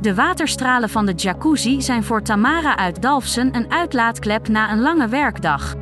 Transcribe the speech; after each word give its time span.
De 0.00 0.14
waterstralen 0.14 0.88
van 0.88 1.06
de 1.06 1.12
jacuzzi 1.12 1.82
zijn 1.82 2.04
voor 2.04 2.22
Tamara 2.22 2.76
uit 2.76 3.02
Dalfsen 3.02 3.56
een 3.56 3.70
uitlaatklep 3.72 4.48
na 4.48 4.72
een 4.72 4.80
lange 4.80 5.08
werkdag. 5.08 5.74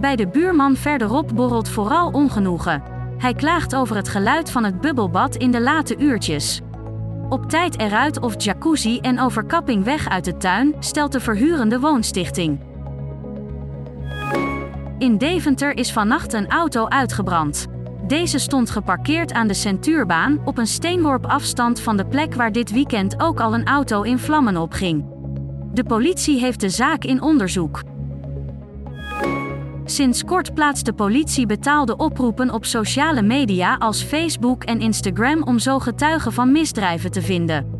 Bij 0.00 0.16
de 0.16 0.28
buurman 0.28 0.76
verderop 0.76 1.30
borrelt 1.34 1.68
vooral 1.68 2.10
ongenoegen. 2.10 2.82
Hij 3.18 3.34
klaagt 3.34 3.74
over 3.74 3.96
het 3.96 4.08
geluid 4.08 4.50
van 4.50 4.64
het 4.64 4.80
bubbelbad 4.80 5.36
in 5.36 5.50
de 5.50 5.60
late 5.60 5.96
uurtjes. 5.98 6.60
Op 7.28 7.48
tijd 7.48 7.78
eruit 7.78 8.20
of 8.20 8.42
jacuzzi 8.42 8.98
en 8.98 9.20
overkapping 9.20 9.84
weg 9.84 10.08
uit 10.08 10.24
de 10.24 10.36
tuin, 10.36 10.74
stelt 10.78 11.12
de 11.12 11.20
verhurende 11.20 11.80
woonstichting. 11.80 12.60
In 14.98 15.18
Deventer 15.18 15.76
is 15.76 15.92
vannacht 15.92 16.32
een 16.32 16.48
auto 16.48 16.88
uitgebrand. 16.88 17.66
Deze 18.10 18.38
stond 18.38 18.70
geparkeerd 18.70 19.32
aan 19.32 19.46
de 19.46 19.54
Centuurbaan, 19.54 20.40
op 20.44 20.58
een 20.58 20.66
steenworp 20.66 21.26
afstand 21.26 21.80
van 21.80 21.96
de 21.96 22.06
plek 22.06 22.34
waar 22.34 22.52
dit 22.52 22.70
weekend 22.70 23.20
ook 23.20 23.40
al 23.40 23.54
een 23.54 23.66
auto 23.66 24.02
in 24.02 24.18
vlammen 24.18 24.56
opging. 24.56 25.04
De 25.72 25.84
politie 25.84 26.40
heeft 26.40 26.60
de 26.60 26.68
zaak 26.68 27.04
in 27.04 27.22
onderzoek. 27.22 27.82
Sinds 29.84 30.24
kort 30.24 30.54
plaatst 30.54 30.84
de 30.84 30.92
politie 30.92 31.46
betaalde 31.46 31.96
oproepen 31.96 32.50
op 32.50 32.64
sociale 32.64 33.22
media 33.22 33.76
als 33.78 34.02
Facebook 34.02 34.64
en 34.64 34.80
Instagram 34.80 35.42
om 35.42 35.58
zo 35.58 35.78
getuigen 35.78 36.32
van 36.32 36.52
misdrijven 36.52 37.10
te 37.10 37.22
vinden. 37.22 37.70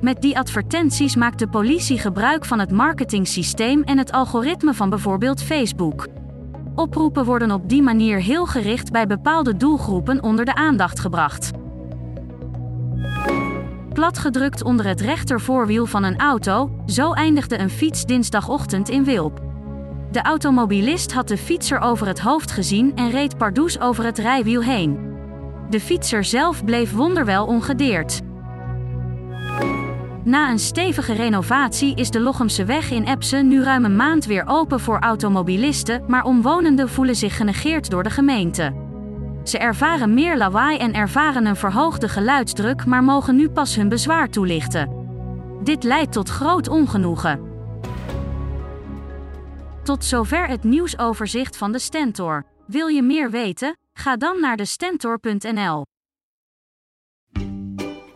Met 0.00 0.22
die 0.22 0.38
advertenties 0.38 1.16
maakt 1.16 1.38
de 1.38 1.48
politie 1.48 1.98
gebruik 1.98 2.44
van 2.44 2.58
het 2.58 2.70
marketingsysteem 2.70 3.82
en 3.82 3.98
het 3.98 4.12
algoritme 4.12 4.74
van 4.74 4.90
bijvoorbeeld 4.90 5.42
Facebook. 5.42 6.06
Oproepen 6.78 7.24
worden 7.24 7.50
op 7.50 7.68
die 7.68 7.82
manier 7.82 8.20
heel 8.20 8.46
gericht 8.46 8.90
bij 8.90 9.06
bepaalde 9.06 9.56
doelgroepen 9.56 10.22
onder 10.22 10.44
de 10.44 10.54
aandacht 10.54 11.00
gebracht. 11.00 11.50
Platgedrukt 13.92 14.62
onder 14.62 14.86
het 14.86 15.00
rechtervoorwiel 15.00 15.86
van 15.86 16.04
een 16.04 16.18
auto, 16.18 16.70
zo 16.86 17.12
eindigde 17.12 17.58
een 17.58 17.70
fiets 17.70 18.04
dinsdagochtend 18.04 18.88
in 18.88 19.04
Wilp. 19.04 19.40
De 20.10 20.22
automobilist 20.22 21.12
had 21.12 21.28
de 21.28 21.36
fietser 21.36 21.80
over 21.80 22.06
het 22.06 22.20
hoofd 22.20 22.50
gezien 22.50 22.96
en 22.96 23.10
reed 23.10 23.36
pardoes 23.36 23.80
over 23.80 24.04
het 24.04 24.18
rijwiel 24.18 24.62
heen. 24.62 25.16
De 25.70 25.80
fietser 25.80 26.24
zelf 26.24 26.64
bleef 26.64 26.92
wonderwel 26.92 27.46
ongedeerd. 27.46 28.20
Na 30.28 30.50
een 30.50 30.58
stevige 30.58 31.12
renovatie 31.12 31.96
is 31.96 32.10
de 32.10 32.20
Lochemse 32.20 32.64
weg 32.64 32.90
in 32.90 33.04
Epsen 33.04 33.48
nu 33.48 33.62
ruim 33.62 33.84
een 33.84 33.96
maand 33.96 34.24
weer 34.24 34.44
open 34.46 34.80
voor 34.80 34.98
automobilisten, 34.98 36.04
maar 36.06 36.24
omwonenden 36.24 36.88
voelen 36.88 37.16
zich 37.16 37.36
genegeerd 37.36 37.90
door 37.90 38.02
de 38.02 38.10
gemeente. 38.10 38.74
Ze 39.44 39.58
ervaren 39.58 40.14
meer 40.14 40.36
lawaai 40.36 40.78
en 40.78 40.92
ervaren 40.92 41.46
een 41.46 41.56
verhoogde 41.56 42.08
geluidsdruk, 42.08 42.86
maar 42.86 43.04
mogen 43.04 43.36
nu 43.36 43.50
pas 43.50 43.76
hun 43.76 43.88
bezwaar 43.88 44.28
toelichten. 44.28 45.06
Dit 45.62 45.82
leidt 45.82 46.12
tot 46.12 46.28
groot 46.28 46.68
ongenoegen. 46.68 47.40
Tot 49.82 50.04
zover 50.04 50.46
het 50.48 50.64
nieuwsoverzicht 50.64 51.56
van 51.56 51.72
de 51.72 51.78
Stentor. 51.78 52.44
Wil 52.66 52.86
je 52.86 53.02
meer 53.02 53.30
weten? 53.30 53.76
Ga 53.92 54.16
dan 54.16 54.40
naar 54.40 54.56
de 54.56 54.64
Stentor.nl. 54.64 55.84